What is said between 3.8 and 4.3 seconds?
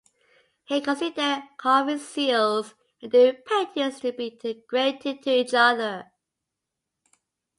to be